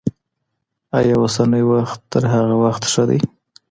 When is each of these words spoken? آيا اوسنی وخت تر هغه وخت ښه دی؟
آيا 0.99 1.15
اوسنی 1.19 1.63
وخت 1.71 1.99
تر 2.11 2.23
هغه 2.33 2.55
وخت 2.63 2.83
ښه 2.91 3.03
دی؟ 3.09 3.19